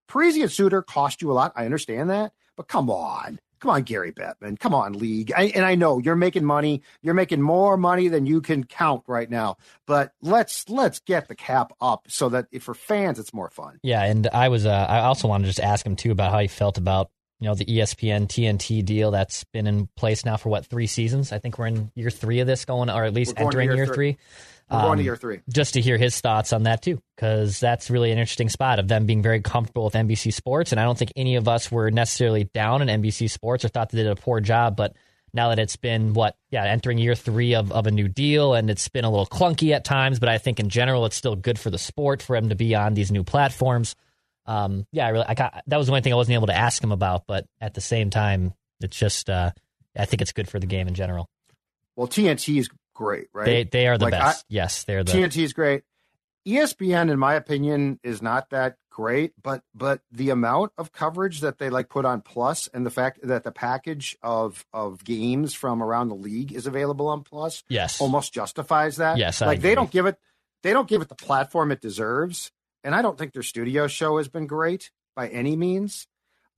[0.09, 1.53] Parisi suitor cost you a lot.
[1.57, 3.41] I understand that, but come on.
[3.65, 4.61] Come on, Gary Bettman.
[4.61, 5.33] Come on, league.
[5.35, 6.83] I, and I know you're making money.
[7.01, 9.57] You're making more money than you can count right now.
[9.87, 13.79] But let's let's get the cap up so that for fans it's more fun.
[13.83, 16.41] Yeah, and I was uh, I also wanted to just ask him too about how
[16.41, 17.11] he felt about
[17.45, 21.31] you know the ESPN TNT deal that's been in place now for what three seasons?
[21.31, 23.87] I think we're in year three of this going, or at least entering year year
[23.87, 24.13] three.
[24.13, 24.19] three.
[24.71, 25.41] We're going Um, to year three.
[25.51, 28.89] just to hear his thoughts on that too, because that's really an interesting spot of
[28.89, 31.91] them being very comfortable with NBC Sports, and I don't think any of us were
[31.91, 34.97] necessarily down on NBC Sports or thought they did a poor job, but
[35.35, 38.71] now that it's been what, yeah, entering year three of, of a new deal, and
[38.71, 41.59] it's been a little clunky at times, but I think in general it's still good
[41.59, 43.95] for the sport for him to be on these new platforms.
[44.47, 46.57] Um, yeah, I really, I got that was the only thing I wasn't able to
[46.57, 49.51] ask him about, but at the same time, it's just, uh,
[49.97, 51.29] I think it's good for the game in general.
[51.97, 53.45] Well, TNT is great, right?
[53.47, 54.45] They they are the Like, best.
[54.49, 55.83] yes, they're the TNT is great.
[56.47, 61.59] ESPN, in my opinion, is not that great, but but the amount of coverage that
[61.59, 65.83] they like put on Plus and the fact that the package of of games from
[65.83, 68.01] around the league is available on Plus yes.
[68.01, 69.17] almost justifies that.
[69.17, 70.19] Yes, I like they don't give it
[70.63, 72.53] they don't give it the platform it deserves,
[72.85, 76.07] and I don't think their studio show has been great by any means.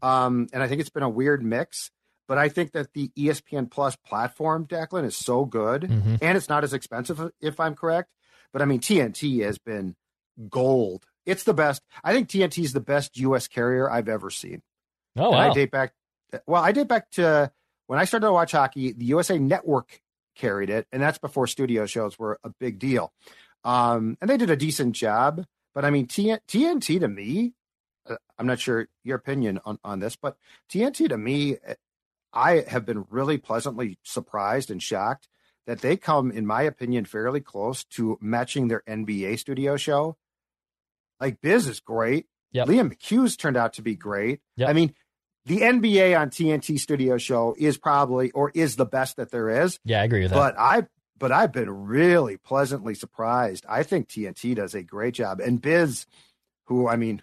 [0.02, 1.90] Um, and I think it's been a weird mix.
[2.28, 6.18] But I think that the ESPN Plus platform, Declan, is so good, Mhm.
[6.20, 8.10] and it's not as expensive, if I'm correct.
[8.52, 9.94] But I mean, TNT has been
[10.50, 11.06] gold.
[11.24, 11.82] It's the best.
[12.02, 13.46] I think TNT is the best U.S.
[13.48, 14.62] carrier I've ever seen.
[15.16, 15.50] Oh wow.
[15.50, 15.92] I date back.
[16.46, 17.52] Well, I date back to
[17.86, 18.92] when I started to watch hockey.
[18.92, 20.00] The USA Network
[20.34, 23.12] carried it, and that's before studio shows were a big deal.
[23.64, 25.46] Um, and they did a decent job.
[25.76, 27.52] But I mean, TNT to me,
[28.08, 30.38] uh, I'm not sure your opinion on on this, but
[30.72, 31.74] TNT to me, uh,
[32.32, 35.28] I have been really pleasantly surprised and shocked
[35.66, 40.16] that they come, in my opinion, fairly close to matching their NBA studio show.
[41.20, 42.24] Like Biz is great.
[42.52, 42.68] Yep.
[42.68, 44.40] Liam McHugh's turned out to be great.
[44.56, 44.70] Yep.
[44.70, 44.94] I mean,
[45.44, 49.78] the NBA on TNT studio show is probably or is the best that there is.
[49.84, 50.36] yeah, I agree with that.
[50.36, 50.86] But I
[51.18, 53.64] but I've been really pleasantly surprised.
[53.68, 55.40] I think TNT does a great job.
[55.40, 56.06] And Biz,
[56.66, 57.22] who I mean,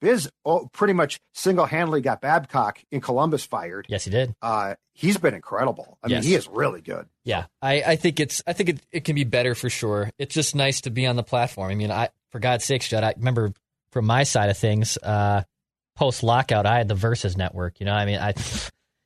[0.00, 3.86] Biz oh, pretty much single handedly got Babcock in Columbus fired.
[3.88, 4.34] yes, he did.
[4.40, 5.98] Uh, he's been incredible.
[6.02, 6.22] I Yes.
[6.22, 7.06] mean, he is really good.
[7.24, 10.10] Yeah, I, I think it's I think it, it can be better for sure.
[10.18, 11.70] It's just nice to be on the platform.
[11.70, 13.52] I mean, I for God's sakes, Judd, I remember
[13.90, 15.42] from my side of things, uh,
[15.96, 17.80] post lockout, I had the Versus network.
[17.80, 18.34] You know, I mean, I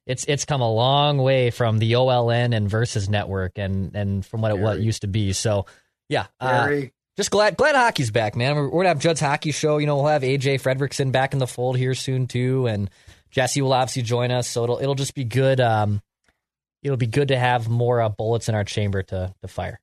[0.07, 4.41] it's it's come a long way from the OLN and Versus network, and and from
[4.41, 5.33] what it what it used to be.
[5.33, 5.67] So,
[6.09, 6.69] yeah, uh,
[7.17, 8.57] just glad glad hockey's back, man.
[8.57, 9.79] We're, we're gonna have Judd's hockey show.
[9.79, 12.91] You know, we'll have AJ Fredrickson back in the fold here soon too, and
[13.31, 14.49] Jesse will obviously join us.
[14.49, 15.61] So it'll it'll just be good.
[15.61, 16.03] Um,
[16.83, 19.81] it'll be good to have more uh, bullets in our chamber to to fire.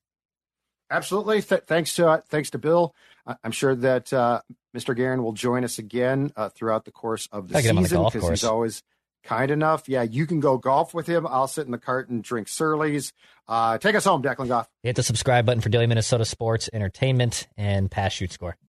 [0.90, 1.40] Absolutely.
[1.40, 2.94] Th- thanks to uh, thanks to Bill.
[3.26, 4.40] I- I'm sure that uh,
[4.76, 4.94] Mr.
[4.94, 7.82] Guerin will join us again uh, throughout the course of the Gotta get him on
[7.84, 8.82] the season because he's always
[9.22, 9.88] kind enough.
[9.88, 11.26] Yeah, you can go golf with him.
[11.26, 13.12] I'll sit in the cart and drink Surly's.
[13.48, 14.68] Uh, take us home, Declan Goff.
[14.82, 18.56] Hit the subscribe button for Daily Minnesota Sports Entertainment and Pass Shoot Score.